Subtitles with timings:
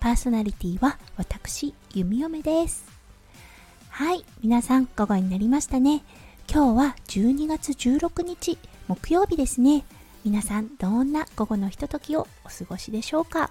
[0.00, 2.86] パーソナリティは私弓嫁です。
[3.88, 6.02] はい皆さん午後になりましたね。
[6.48, 9.84] 今日は12月16日木曜日ですね。
[10.24, 13.50] 皆さんどんな午後のひとときをお過ごしでしょうか？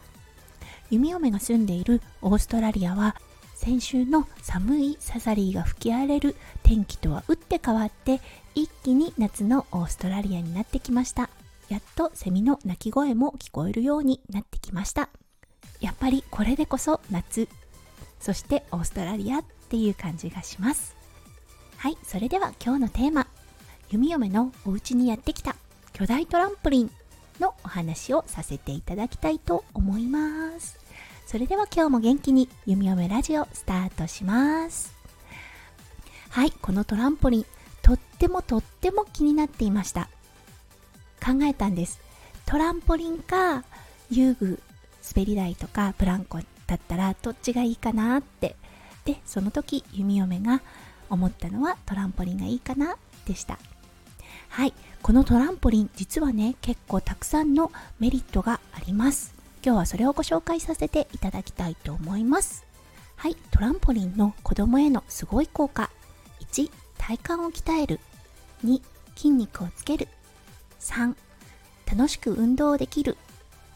[0.89, 3.17] 弓嫁が住んでいるオーストラリアは
[3.53, 8.21] 先週の寒いサザリーが吹き荒れる天気とは打って変わって
[8.55, 11.29] 一気に夏のオーストラリアになってきました。
[11.67, 15.09] やっとセミの鳴き声も聞こえるようになってきました。
[15.79, 17.47] やっぱりこれでこそ夏。
[18.19, 20.95] そしてオーストラリアっていう感じがします。
[21.77, 23.27] はいそれでは今日のテーマ。
[23.89, 25.55] 弓嫁のお家にやってきた。
[25.93, 26.91] 巨大トランポリン
[27.39, 30.79] のお話をさせていただきたいと思います。
[31.25, 32.49] それでは今日も元気に。
[32.65, 34.93] 弓嫁ラジオスタートします。
[36.29, 37.45] はいこのトランポリン。
[37.81, 40.09] とってもとっても気になっていました。
[41.23, 42.01] 考えたんです。
[42.45, 43.63] トランポリンか
[44.09, 44.59] 遊具。
[45.15, 48.55] 滑り台とかブランコだったらどっちがいいかなって。
[49.05, 50.61] でその時弓嫁が
[51.09, 53.57] 思ったのはトランポリンがいいかなでした。
[54.49, 54.73] はい。
[55.01, 59.33] このトランポリン実はね結構たくさんのメリットがあります。
[59.63, 62.65] 今日はそれをご紹介させていただきたいと思います。
[63.15, 63.35] はい。
[63.51, 65.89] トランポリンの子供へのすごい効果。
[66.51, 67.99] 1体幹を鍛える。
[68.65, 68.81] 2
[69.15, 70.07] 筋肉をつける。
[70.79, 71.15] 3
[71.89, 73.17] 楽しく運動できる。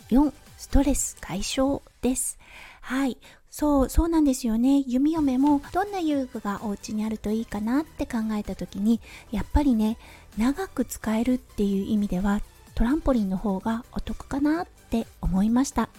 [0.10, 2.38] 4ストレス解消です。
[2.82, 3.18] はい。
[3.50, 4.84] そうそうなんですよね。
[4.86, 9.98] 弓嫁もどんな遊具がお家にあるといいかなって考えた時にやっぱりね
[10.38, 12.42] 長く使えるっていう意味では
[12.76, 15.90] トランポリンの方がお得かなって思いました。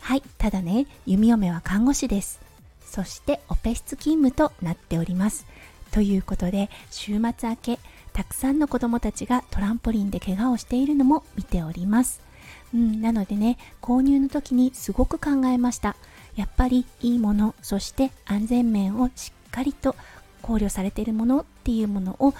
[0.00, 0.22] はい。
[0.36, 2.38] ただね弓嫁は看護師です。
[2.84, 5.46] そしてオペ室勤務となっております。
[5.90, 7.78] ということで週末明け
[8.12, 12.26] たくさんの子どもたちがトランポリンで怪我をしているのも見ております。
[12.74, 15.96] うん、なのでね購入の時にすごく考えました。
[16.36, 19.96] やっぱりいいものそして安全面をしっかりと
[20.42, 22.34] 考慮されているものっていうものを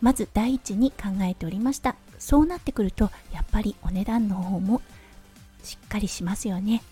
[0.00, 1.96] まず第一に考えておりました。
[2.18, 4.80] そうなってくるとやっぱりお値段の方も
[5.62, 6.82] しっかりしますよね。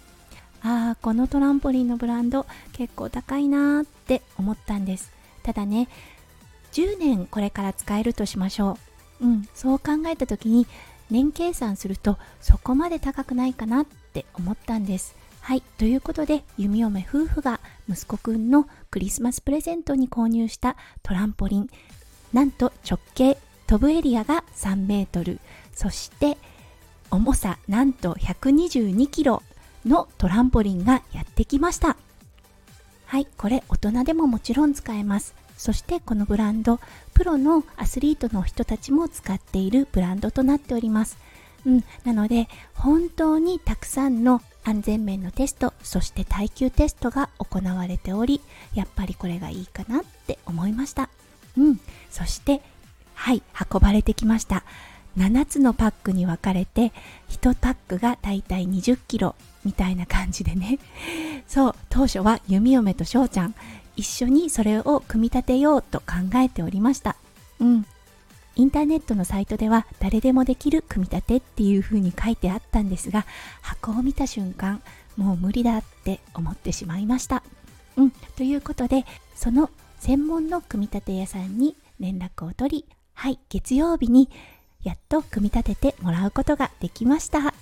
[0.63, 5.13] ああこのトランポリンのブランド結構高いなーって思ったんです。
[5.43, 5.89] ただね
[6.73, 8.79] 10年これから使えるとしましょ
[9.21, 9.27] う。
[9.27, 10.67] うんそう考えた時に
[11.11, 15.17] 年計算するとそこまで高くないかなって思ったんです。
[15.41, 21.69] はいということで弓嫁夫婦が息子くんのクリスマスプレゼントに購入したトランポリン。
[22.33, 25.41] なんと直径飛ぶエリアが3メートル。
[25.75, 26.39] そして
[27.11, 29.43] 重さなんと122キロ
[29.85, 31.97] のトランポリンがやってきました。
[33.07, 35.35] はいこれ大人でももちろん使えます。
[35.57, 36.81] そしてこのブランド
[37.15, 41.17] プロのアスリートの人たちも使っているブランドとなっております。
[41.67, 48.41] うん、なので本当にたくさんの安全面のテストそして耐久テストが行われており
[48.75, 51.09] やっぱりこれがいいかなって思いました。
[51.57, 51.81] うん。
[52.11, 52.61] そして
[53.15, 53.43] はい
[53.73, 54.65] 運ばれてきました。
[55.17, 56.93] 7つのパックに分かれて
[57.31, 60.79] 1パックがだいたい20キロみたいな感じでね。
[61.47, 61.75] そう。
[61.89, 63.55] 当初は弓嫁と翔ちゃん。
[63.97, 67.17] 一緒にそれを組み立てようと考えておりました。
[67.61, 67.87] うん。
[68.57, 73.27] インターネットのサイトでは誰でもできる組み立てっていう風に書いてあったんですが
[73.63, 74.81] 箱を見た瞬間
[75.17, 77.43] もう無理だって思ってしまいました。
[77.97, 78.11] うん。
[78.37, 79.05] ということで
[79.35, 82.85] その専門の組み立て屋さんに連絡を取り
[83.15, 84.29] はい月曜日に
[84.83, 87.55] やっと組み立ててもらうことができました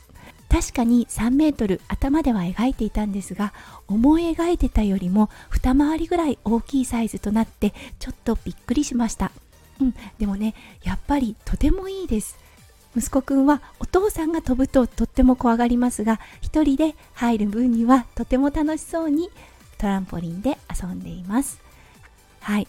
[0.53, 3.55] 確かに3メートル頭では描いていたんですが
[3.89, 9.33] 思い描いてたよりも二回りぐらい大きいサイズとなってちょっとびっくりしました。
[9.81, 12.39] うんでもねやっぱりとてもいいです。
[12.95, 19.31] 息子くんはお父さんが飛ぶととっても怖がりますが一人で入る分にはとても楽しそうに
[19.79, 21.63] トランポリンで遊んでいます。
[22.41, 22.69] はい。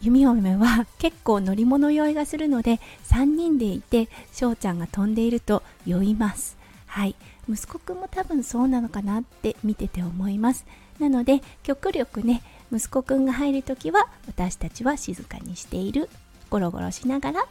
[0.00, 2.78] 弓嫁は結構乗り物酔いがするので
[3.08, 6.63] 3人でいて翔ちゃんが飛んでいると酔います。
[6.94, 7.16] はい。
[7.50, 10.64] 息子くんも多分そうなのかなって見てて思います。
[11.00, 12.40] なので極力ね
[12.72, 16.08] 息子くんが入るときは私たちは静かにしている
[16.50, 17.46] ゴロゴロしながら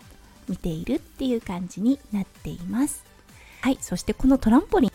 [0.47, 3.03] 見ているっていう感じになっています。
[3.59, 3.77] はい。
[3.81, 4.91] そしてこのトランポリン。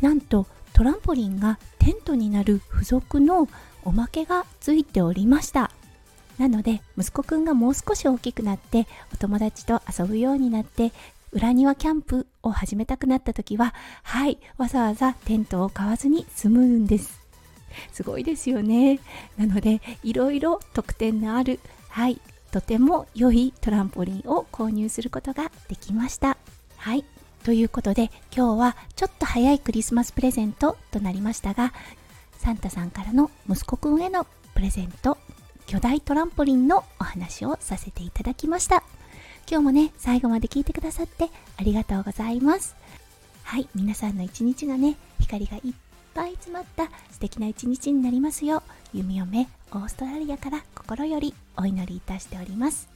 [0.00, 3.50] なんとトランポリンがテントになる付属の
[3.84, 5.70] おまけがついておりました。
[6.38, 10.90] なので息子くんがもう少し大きくなってお友達と遊ぶようになって
[11.32, 17.20] 裏庭キャンプを始めたくなった時ははいわざわざテントを買わずに済むんです。
[17.92, 18.98] すごいですよね。
[19.38, 26.36] なのでいろいろ特典のあるはいとても良いトランポリンを購入することができました。
[26.76, 27.04] はい
[27.44, 31.72] ということで今日はちょっと早いクリスマスプレゼントとなりましたが
[32.38, 35.16] サンタさんからの息子くんへのプレゼント
[35.66, 38.82] 巨大トランポリンのお話をさせていただきました。
[39.50, 42.76] 今日もね最後まで聞いてくださってありがとうございます。
[43.42, 45.74] はい皆さんの一日がね光がいっ
[46.14, 48.62] ぱい詰まった素敵な一日になりますよ
[48.94, 52.88] う弓嫁オーストラリアから心よりお祈りいたしております。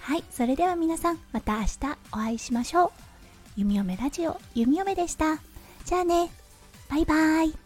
[0.00, 1.78] はいそれでは皆さんまた明日
[2.10, 2.90] お会いしましょう。
[3.54, 5.38] 弓嫁ラジオ弓嫁でした。
[5.84, 6.30] じゃあね
[6.90, 7.61] バイバーイ。